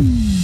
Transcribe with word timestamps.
Mm-hmm. 0.00 0.39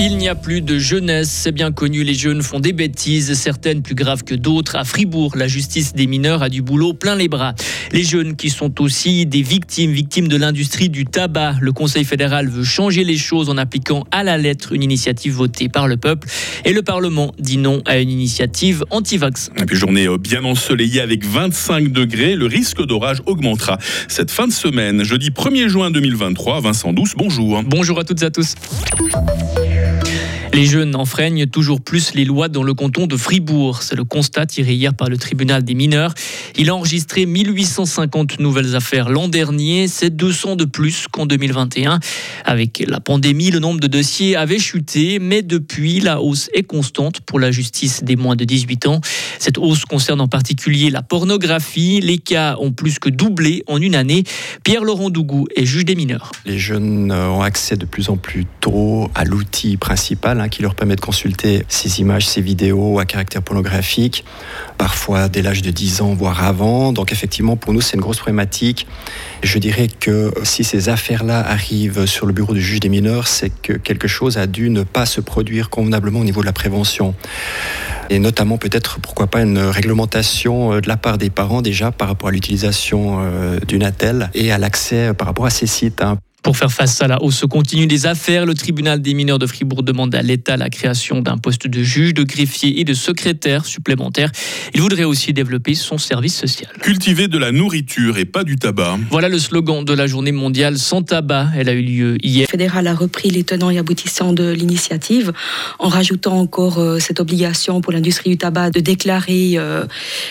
Il 0.00 0.16
n'y 0.16 0.28
a 0.28 0.36
plus 0.36 0.60
de 0.60 0.78
jeunesse, 0.78 1.28
c'est 1.28 1.50
bien 1.50 1.72
connu, 1.72 2.04
les 2.04 2.14
jeunes 2.14 2.40
font 2.40 2.60
des 2.60 2.72
bêtises, 2.72 3.34
certaines 3.34 3.82
plus 3.82 3.96
graves 3.96 4.22
que 4.22 4.36
d'autres. 4.36 4.76
À 4.76 4.84
Fribourg, 4.84 5.36
la 5.36 5.48
justice 5.48 5.92
des 5.92 6.06
mineurs 6.06 6.40
a 6.40 6.48
du 6.48 6.62
boulot 6.62 6.92
plein 6.92 7.16
les 7.16 7.26
bras. 7.26 7.52
Les 7.90 8.04
jeunes 8.04 8.36
qui 8.36 8.48
sont 8.48 8.80
aussi 8.80 9.26
des 9.26 9.42
victimes, 9.42 9.90
victimes 9.90 10.28
de 10.28 10.36
l'industrie 10.36 10.88
du 10.88 11.04
tabac. 11.04 11.56
Le 11.60 11.72
Conseil 11.72 12.04
fédéral 12.04 12.48
veut 12.48 12.62
changer 12.62 13.02
les 13.02 13.16
choses 13.16 13.50
en 13.50 13.56
appliquant 13.58 14.04
à 14.12 14.22
la 14.22 14.38
lettre 14.38 14.72
une 14.72 14.84
initiative 14.84 15.32
votée 15.32 15.68
par 15.68 15.88
le 15.88 15.96
peuple. 15.96 16.28
Et 16.64 16.72
le 16.72 16.82
Parlement 16.82 17.32
dit 17.40 17.58
non 17.58 17.82
à 17.84 17.98
une 17.98 18.10
initiative 18.10 18.84
anti-vax. 18.90 19.50
Et 19.60 19.64
puis 19.64 19.76
journée 19.76 20.06
euh, 20.06 20.16
bien 20.16 20.44
ensoleillée 20.44 21.00
avec 21.00 21.24
25 21.24 21.90
degrés, 21.90 22.36
le 22.36 22.46
risque 22.46 22.86
d'orage 22.86 23.20
augmentera 23.26 23.78
cette 24.06 24.30
fin 24.30 24.46
de 24.46 24.52
semaine. 24.52 25.02
Jeudi 25.02 25.30
1er 25.30 25.66
juin 25.66 25.90
2023, 25.90 26.60
Vincent 26.60 26.92
Douce, 26.92 27.14
bonjour. 27.16 27.64
Bonjour 27.64 27.98
à 27.98 28.04
toutes 28.04 28.22
et 28.22 28.26
à 28.26 28.30
tous. 28.30 28.54
Les 30.54 30.64
jeunes 30.64 30.96
enfreignent 30.96 31.46
toujours 31.46 31.80
plus 31.80 32.14
les 32.14 32.24
lois 32.24 32.48
dans 32.48 32.62
le 32.62 32.74
canton 32.74 33.06
de 33.06 33.16
Fribourg. 33.16 33.82
C'est 33.82 33.94
le 33.94 34.04
constat 34.04 34.46
tiré 34.46 34.74
hier 34.74 34.94
par 34.94 35.08
le 35.08 35.16
tribunal 35.16 35.62
des 35.62 35.74
mineurs. 35.74 36.14
Il 36.56 36.70
a 36.70 36.74
enregistré 36.74 37.26
1850 37.26 38.40
nouvelles 38.40 38.74
affaires 38.74 39.08
l'an 39.08 39.28
dernier. 39.28 39.88
C'est 39.88 40.10
200 40.10 40.56
de 40.56 40.64
plus 40.64 41.06
qu'en 41.10 41.26
2021. 41.26 42.00
Avec 42.44 42.82
la 42.86 42.98
pandémie, 42.98 43.50
le 43.50 43.60
nombre 43.60 43.78
de 43.78 43.86
dossiers 43.86 44.36
avait 44.36 44.58
chuté, 44.58 45.18
mais 45.18 45.42
depuis, 45.42 46.00
la 46.00 46.20
hausse 46.20 46.50
est 46.54 46.62
constante 46.62 47.20
pour 47.20 47.38
la 47.38 47.50
justice 47.50 48.02
des 48.02 48.16
moins 48.16 48.34
de 48.34 48.44
18 48.44 48.86
ans. 48.86 49.00
Cette 49.38 49.58
hausse 49.58 49.84
concerne 49.84 50.20
en 50.20 50.28
particulier 50.28 50.90
la 50.90 51.02
pornographie. 51.02 52.00
Les 52.00 52.18
cas 52.18 52.56
ont 52.58 52.72
plus 52.72 52.98
que 52.98 53.10
doublé 53.10 53.62
en 53.66 53.80
une 53.80 53.94
année. 53.94 54.24
Pierre-Laurent 54.64 55.10
Dougou 55.10 55.46
est 55.54 55.66
juge 55.66 55.84
des 55.84 55.94
mineurs. 55.94 56.32
Les 56.46 56.58
jeunes 56.58 57.12
ont 57.12 57.42
accès 57.42 57.76
de 57.76 57.84
plus 57.84 58.08
en 58.08 58.16
plus 58.16 58.46
tôt 58.60 59.10
à 59.14 59.24
l'outil 59.24 59.76
principal 59.76 60.37
Hein, 60.40 60.48
qui 60.48 60.62
leur 60.62 60.74
permet 60.74 60.96
de 60.96 61.00
consulter 61.00 61.64
ces 61.68 62.00
images, 62.00 62.26
ces 62.26 62.40
vidéos 62.40 62.98
à 62.98 63.04
caractère 63.04 63.42
pornographique, 63.42 64.24
parfois 64.76 65.28
dès 65.28 65.42
l'âge 65.42 65.62
de 65.62 65.70
10 65.70 66.02
ans, 66.02 66.14
voire 66.14 66.44
avant. 66.44 66.92
Donc 66.92 67.12
effectivement, 67.12 67.56
pour 67.56 67.72
nous, 67.72 67.80
c'est 67.80 67.94
une 67.94 68.00
grosse 68.00 68.18
problématique. 68.18 68.86
Je 69.42 69.58
dirais 69.58 69.88
que 69.88 70.32
si 70.44 70.64
ces 70.64 70.88
affaires-là 70.88 71.40
arrivent 71.40 72.06
sur 72.06 72.26
le 72.26 72.32
bureau 72.32 72.54
du 72.54 72.60
juge 72.60 72.80
des 72.80 72.88
mineurs, 72.88 73.26
c'est 73.26 73.50
que 73.50 73.72
quelque 73.72 74.08
chose 74.08 74.38
a 74.38 74.46
dû 74.46 74.70
ne 74.70 74.82
pas 74.82 75.06
se 75.06 75.20
produire 75.20 75.70
convenablement 75.70 76.20
au 76.20 76.24
niveau 76.24 76.40
de 76.40 76.46
la 76.46 76.52
prévention. 76.52 77.14
Et 78.10 78.18
notamment 78.18 78.56
peut-être, 78.58 79.00
pourquoi 79.00 79.26
pas, 79.26 79.42
une 79.42 79.58
réglementation 79.58 80.74
euh, 80.74 80.80
de 80.80 80.88
la 80.88 80.96
part 80.96 81.18
des 81.18 81.30
parents 81.30 81.62
déjà 81.62 81.90
par 81.92 82.08
rapport 82.08 82.28
à 82.28 82.32
l'utilisation 82.32 83.18
euh, 83.20 83.58
d'une 83.60 83.82
attelle 83.82 84.30
et 84.34 84.50
à 84.50 84.58
l'accès 84.58 85.12
par 85.14 85.26
rapport 85.26 85.46
à 85.46 85.50
ces 85.50 85.66
sites. 85.66 86.00
Hein. 86.00 86.18
Pour 86.48 86.56
faire 86.56 86.72
face 86.72 87.02
à 87.02 87.08
la 87.08 87.22
hausse 87.22 87.44
continue 87.46 87.86
des 87.86 88.06
affaires, 88.06 88.46
le 88.46 88.54
tribunal 88.54 89.02
des 89.02 89.12
mineurs 89.12 89.38
de 89.38 89.46
Fribourg 89.46 89.82
demande 89.82 90.14
à 90.14 90.22
l'État 90.22 90.56
la 90.56 90.70
création 90.70 91.20
d'un 91.20 91.36
poste 91.36 91.66
de 91.66 91.82
juge, 91.82 92.14
de 92.14 92.22
greffier 92.22 92.80
et 92.80 92.84
de 92.84 92.94
secrétaire 92.94 93.66
supplémentaire. 93.66 94.32
Il 94.72 94.80
voudrait 94.80 95.04
aussi 95.04 95.34
développer 95.34 95.74
son 95.74 95.98
service 95.98 96.34
social. 96.34 96.70
Cultiver 96.80 97.28
de 97.28 97.36
la 97.36 97.52
nourriture 97.52 98.16
et 98.16 98.24
pas 98.24 98.44
du 98.44 98.56
tabac. 98.56 98.98
Voilà 99.10 99.28
le 99.28 99.38
slogan 99.38 99.84
de 99.84 99.92
la 99.92 100.06
journée 100.06 100.32
mondiale 100.32 100.78
sans 100.78 101.02
tabac. 101.02 101.48
Elle 101.54 101.68
a 101.68 101.74
eu 101.74 101.82
lieu 101.82 102.16
hier. 102.22 102.46
Le 102.46 102.50
fédéral 102.50 102.86
a 102.86 102.94
repris 102.94 103.28
les 103.28 103.44
tenants 103.44 103.68
et 103.68 103.76
aboutissants 103.76 104.32
de 104.32 104.50
l'initiative 104.50 105.34
en 105.78 105.88
rajoutant 105.88 106.38
encore 106.38 106.78
euh, 106.78 106.98
cette 106.98 107.20
obligation 107.20 107.82
pour 107.82 107.92
l'industrie 107.92 108.30
du 108.30 108.38
tabac 108.38 108.70
de 108.70 108.80
déclarer 108.80 109.56
euh, 109.56 109.84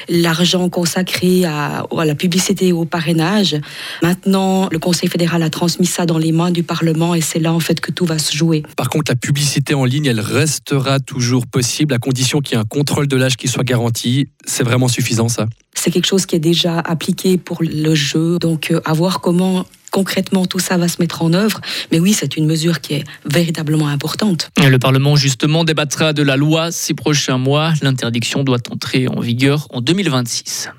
l'argent 0.09 0.67
consacré 0.69 1.45
à, 1.45 1.85
à 1.95 2.05
la 2.05 2.15
publicité 2.15 2.69
et 2.69 2.73
au 2.73 2.85
parrainage. 2.85 3.55
Maintenant, 4.01 4.67
le 4.71 4.79
Conseil 4.79 5.09
fédéral 5.09 5.43
a 5.43 5.51
transmis 5.51 5.85
ça 5.85 6.06
dans 6.07 6.17
les 6.17 6.31
mains 6.31 6.49
du 6.49 6.63
Parlement 6.63 7.13
et 7.13 7.21
c'est 7.21 7.37
là 7.37 7.53
en 7.53 7.59
fait 7.59 7.79
que 7.79 7.91
tout 7.91 8.05
va 8.05 8.17
se 8.17 8.35
jouer. 8.35 8.63
Par 8.75 8.89
contre, 8.89 9.11
la 9.11 9.15
publicité 9.15 9.75
en 9.75 9.85
ligne, 9.85 10.07
elle 10.07 10.19
restera 10.19 10.99
toujours 10.99 11.45
possible 11.45 11.93
à 11.93 11.99
condition 11.99 12.39
qu'il 12.39 12.55
y 12.55 12.57
ait 12.57 12.61
un 12.61 12.65
contrôle 12.65 13.07
de 13.07 13.15
l'âge 13.15 13.37
qui 13.37 13.47
soit 13.47 13.63
garanti. 13.63 14.29
C'est 14.45 14.63
vraiment 14.63 14.87
suffisant 14.87 15.29
ça 15.29 15.47
C'est 15.75 15.91
quelque 15.91 16.07
chose 16.07 16.25
qui 16.25 16.35
est 16.35 16.39
déjà 16.39 16.79
appliqué 16.79 17.37
pour 17.37 17.59
le 17.61 17.93
jeu, 17.93 18.39
donc 18.39 18.71
euh, 18.71 18.81
à 18.85 18.93
voir 18.93 19.21
comment 19.21 19.65
concrètement 19.91 20.45
tout 20.45 20.59
ça 20.59 20.77
va 20.77 20.87
se 20.87 20.97
mettre 20.99 21.21
en 21.21 21.33
œuvre. 21.33 21.61
Mais 21.91 21.99
oui, 21.99 22.13
c'est 22.13 22.37
une 22.37 22.45
mesure 22.45 22.81
qui 22.81 22.95
est 22.95 23.03
véritablement 23.25 23.87
importante. 23.87 24.49
Le 24.57 24.77
Parlement, 24.77 25.15
justement, 25.15 25.63
débattra 25.63 26.13
de 26.13 26.23
la 26.23 26.37
loi 26.37 26.71
ces 26.71 26.93
prochains 26.93 27.37
mois. 27.37 27.73
L'interdiction 27.81 28.43
doit 28.43 28.59
entrer 28.69 29.07
en 29.07 29.19
vigueur 29.19 29.67
en 29.71 29.81
2026. 29.81 30.69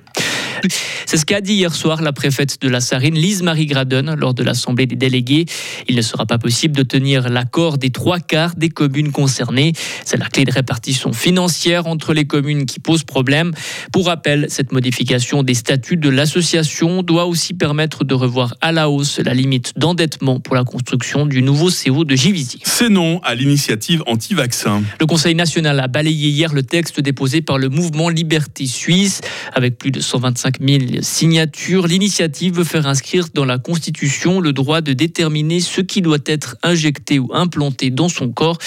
C'est 1.06 1.16
ce 1.16 1.24
qu'a 1.24 1.40
dit 1.40 1.54
hier 1.54 1.74
soir 1.74 2.02
la 2.02 2.12
préfète 2.12 2.60
de 2.60 2.68
la 2.68 2.80
Sarine, 2.80 3.14
Lise-Marie 3.14 3.66
Graden, 3.66 4.14
lors 4.14 4.34
de 4.34 4.42
l'Assemblée 4.42 4.86
des 4.86 4.96
délégués. 4.96 5.46
Il 5.88 5.96
ne 5.96 6.02
sera 6.02 6.26
pas 6.26 6.38
possible 6.38 6.76
de 6.76 6.82
tenir 6.82 7.28
l'accord 7.28 7.78
des 7.78 7.90
trois 7.90 8.20
quarts 8.20 8.54
des 8.56 8.68
communes 8.68 9.12
concernées. 9.12 9.72
C'est 10.04 10.16
la 10.16 10.26
clé 10.26 10.44
de 10.44 10.52
répartition 10.52 11.12
financière 11.12 11.86
entre 11.86 12.12
les 12.12 12.26
communes 12.26 12.66
qui 12.66 12.80
pose 12.80 13.04
problème. 13.04 13.52
Pour 13.92 14.06
rappel, 14.06 14.46
cette 14.48 14.72
modification 14.72 15.42
des 15.42 15.54
statuts 15.54 15.96
de 15.96 16.08
l'association 16.08 17.02
doit 17.02 17.26
aussi 17.26 17.54
permettre 17.54 18.04
de 18.04 18.14
revoir 18.14 18.54
à 18.60 18.72
la 18.72 18.90
hausse 18.90 19.18
la 19.18 19.34
limite 19.34 19.72
d'endettement 19.76 20.40
pour 20.40 20.54
la 20.54 20.64
construction 20.64 21.26
du 21.26 21.42
nouveau 21.42 21.70
CO 21.70 22.04
de 22.04 22.14
Givisi. 22.14 22.60
C'est 22.64 22.88
non 22.88 23.20
à 23.22 23.34
l'initiative 23.34 24.02
anti-vaccin. 24.06 24.82
Le 25.00 25.06
Conseil 25.06 25.34
national 25.34 25.80
a 25.80 25.88
balayé 25.88 26.28
hier 26.28 26.52
le 26.52 26.62
texte 26.62 27.00
déposé 27.00 27.42
par 27.42 27.58
le 27.58 27.68
mouvement 27.68 28.08
Liberté 28.08 28.66
Suisse 28.66 29.20
avec 29.54 29.78
plus 29.78 29.90
de 29.90 30.00
125 30.00 30.47
000 30.60 31.02
signatures. 31.02 31.86
L'initiative 31.86 32.54
veut 32.54 32.64
faire 32.64 32.86
inscrire 32.86 33.26
dans 33.34 33.44
la 33.44 33.58
Constitution 33.58 34.40
le 34.40 34.52
droit 34.52 34.80
de 34.80 34.92
déterminer 34.92 35.60
ce 35.60 35.80
qui 35.80 36.02
doit 36.02 36.18
être 36.26 36.56
injecté 36.62 37.18
ou 37.18 37.30
implanté 37.32 37.90
dans 37.90 38.08
son 38.08 38.30
corps. 38.30 38.58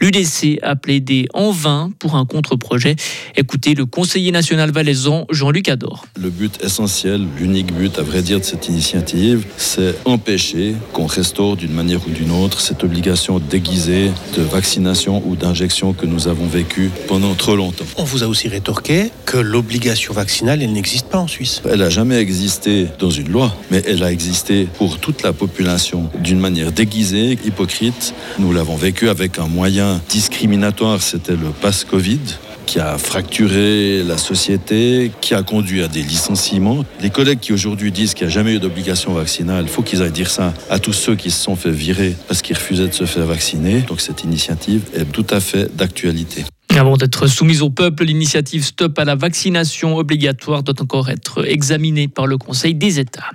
L'UDC 0.00 0.58
a 0.62 0.76
plaidé 0.76 1.26
en 1.34 1.50
vain 1.50 1.90
pour 1.98 2.16
un 2.16 2.26
contre-projet. 2.26 2.96
Écoutez 3.36 3.74
le 3.74 3.86
conseiller 3.86 4.32
national 4.32 4.70
valaisan 4.70 5.26
Jean-Luc 5.30 5.68
Ador. 5.68 6.06
Le 6.20 6.30
but 6.30 6.62
essentiel, 6.62 7.26
l'unique 7.38 7.72
but 7.72 7.98
à 7.98 8.02
vrai 8.02 8.22
dire 8.22 8.40
de 8.40 8.44
cette 8.44 8.68
initiative, 8.68 9.44
c'est 9.56 9.94
empêcher 10.04 10.74
qu'on 10.92 11.06
restaure 11.06 11.56
d'une 11.56 11.72
manière 11.72 12.06
ou 12.06 12.10
d'une 12.10 12.30
autre 12.30 12.60
cette 12.60 12.84
obligation 12.84 13.38
déguisée 13.38 14.10
de 14.36 14.42
vaccination 14.42 15.22
ou 15.26 15.36
d'injection 15.36 15.92
que 15.92 16.06
nous 16.06 16.28
avons 16.28 16.46
vécue 16.46 16.90
pendant 17.08 17.34
trop 17.34 17.56
longtemps. 17.56 17.84
On 17.96 18.04
vous 18.04 18.22
a 18.22 18.26
aussi 18.26 18.48
rétorqué 18.48 19.10
que 19.24 19.36
l'obligation 19.36 20.12
vaccinale, 20.12 20.62
elle 20.62 20.72
n'existe 20.72 21.06
pas 21.06 21.18
Suisse. 21.28 21.62
Elle 21.70 21.80
n'a 21.80 21.90
jamais 21.90 22.18
existé 22.18 22.86
dans 22.98 23.10
une 23.10 23.28
loi, 23.28 23.54
mais 23.70 23.82
elle 23.86 24.02
a 24.02 24.12
existé 24.12 24.68
pour 24.78 24.98
toute 24.98 25.22
la 25.22 25.32
population 25.32 26.10
d'une 26.20 26.40
manière 26.40 26.72
déguisée, 26.72 27.38
hypocrite. 27.44 28.14
Nous 28.38 28.52
l'avons 28.52 28.76
vécu 28.76 29.08
avec 29.08 29.38
un 29.38 29.46
moyen 29.46 30.00
discriminatoire, 30.08 31.02
c'était 31.02 31.32
le 31.32 31.50
pass 31.60 31.84
Covid 31.84 32.20
qui 32.66 32.80
a 32.80 32.98
fracturé 32.98 34.02
la 34.02 34.18
société, 34.18 35.12
qui 35.20 35.34
a 35.34 35.42
conduit 35.42 35.82
à 35.82 35.88
des 35.88 36.02
licenciements. 36.02 36.84
Les 37.00 37.10
collègues 37.10 37.38
qui 37.38 37.52
aujourd'hui 37.52 37.92
disent 37.92 38.12
qu'il 38.12 38.26
n'y 38.26 38.32
a 38.32 38.34
jamais 38.34 38.54
eu 38.54 38.58
d'obligation 38.58 39.14
vaccinale, 39.14 39.64
il 39.64 39.70
faut 39.70 39.82
qu'ils 39.82 40.02
aillent 40.02 40.10
dire 40.10 40.30
ça 40.30 40.52
à 40.68 40.78
tous 40.78 40.92
ceux 40.92 41.14
qui 41.14 41.30
se 41.30 41.40
sont 41.40 41.56
fait 41.56 41.70
virer 41.70 42.16
parce 42.28 42.42
qu'ils 42.42 42.56
refusaient 42.56 42.88
de 42.88 42.92
se 42.92 43.04
faire 43.04 43.24
vacciner. 43.24 43.82
Donc 43.82 44.00
cette 44.00 44.24
initiative 44.24 44.82
est 44.94 45.10
tout 45.10 45.26
à 45.30 45.40
fait 45.40 45.74
d'actualité. 45.76 46.44
Avant 46.78 46.98
d'être 46.98 47.26
soumise 47.26 47.62
au 47.62 47.70
peuple, 47.70 48.04
l'initiative 48.04 48.62
Stop 48.62 48.98
à 48.98 49.06
la 49.06 49.14
vaccination 49.14 49.96
obligatoire 49.96 50.62
doit 50.62 50.80
encore 50.82 51.08
être 51.08 51.48
examinée 51.48 52.06
par 52.06 52.26
le 52.26 52.36
Conseil 52.36 52.74
des 52.74 53.00
États. 53.00 53.30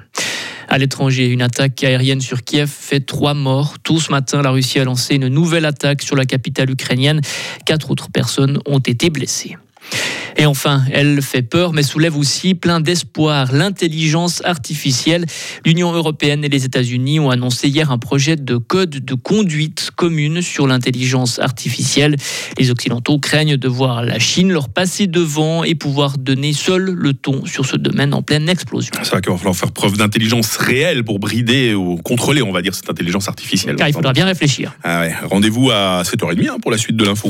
À 0.67 0.77
l'étranger, 0.77 1.25
une 1.25 1.41
attaque 1.41 1.83
aérienne 1.83 2.21
sur 2.21 2.43
Kiev 2.43 2.69
fait 2.69 2.99
trois 2.99 3.33
morts. 3.33 3.77
Tout 3.81 3.99
ce 3.99 4.11
matin, 4.11 4.43
la 4.43 4.51
Russie 4.51 4.79
a 4.79 4.83
lancé 4.83 5.15
une 5.15 5.27
nouvelle 5.27 5.65
attaque 5.65 6.03
sur 6.03 6.15
la 6.15 6.25
capitale 6.25 6.69
ukrainienne. 6.69 7.19
Quatre 7.65 7.89
autres 7.89 8.11
personnes 8.11 8.59
ont 8.67 8.79
été 8.79 9.09
blessées. 9.09 9.57
Et 10.37 10.45
enfin, 10.45 10.83
elle 10.91 11.21
fait 11.21 11.41
peur, 11.41 11.73
mais 11.73 11.83
soulève 11.83 12.17
aussi 12.17 12.55
plein 12.55 12.79
d'espoir. 12.79 13.51
L'intelligence 13.53 14.41
artificielle. 14.45 15.25
L'Union 15.65 15.91
européenne 15.91 16.43
et 16.43 16.49
les 16.49 16.65
États-Unis 16.65 17.19
ont 17.19 17.29
annoncé 17.29 17.67
hier 17.67 17.91
un 17.91 17.97
projet 17.97 18.35
de 18.35 18.57
code 18.57 18.89
de 18.89 19.13
conduite 19.13 19.91
commune 19.95 20.41
sur 20.41 20.67
l'intelligence 20.67 21.39
artificielle. 21.39 22.15
Les 22.57 22.71
Occidentaux 22.71 23.19
craignent 23.19 23.57
de 23.57 23.67
voir 23.67 24.03
la 24.03 24.19
Chine 24.19 24.51
leur 24.51 24.69
passer 24.69 25.07
devant 25.07 25.63
et 25.63 25.75
pouvoir 25.75 26.17
donner 26.17 26.53
seul 26.53 26.85
le 26.85 27.13
ton 27.13 27.45
sur 27.45 27.65
ce 27.65 27.75
domaine 27.75 28.13
en 28.13 28.21
pleine 28.21 28.49
explosion. 28.49 28.93
C'est 29.03 29.11
vrai 29.11 29.21
qu'il 29.21 29.31
va 29.31 29.37
falloir 29.37 29.55
faire 29.55 29.71
preuve 29.71 29.97
d'intelligence 29.97 30.57
réelle 30.57 31.03
pour 31.03 31.19
brider 31.19 31.73
ou 31.73 31.97
contrôler, 31.97 32.41
on 32.41 32.51
va 32.51 32.61
dire, 32.61 32.73
cette 32.73 32.89
intelligence 32.89 33.27
artificielle. 33.27 33.75
Car 33.75 33.89
il 33.89 33.93
faudra 33.93 34.13
bien 34.13 34.25
réfléchir. 34.25 34.73
Ah 34.83 35.01
ouais. 35.01 35.13
Rendez-vous 35.29 35.71
à 35.71 36.03
7h30 36.03 36.49
hein, 36.49 36.57
pour 36.61 36.71
la 36.71 36.77
suite 36.77 36.95
de 36.95 37.05
l'info. 37.05 37.29